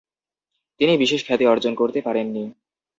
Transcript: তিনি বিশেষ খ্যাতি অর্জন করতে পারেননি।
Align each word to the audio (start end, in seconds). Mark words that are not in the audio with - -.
তিনি 0.79 0.93
বিশেষ 0.97 1.21
খ্যাতি 1.25 1.45
অর্জন 1.47 1.73
করতে 1.75 1.99
পারেননি। 2.01 2.43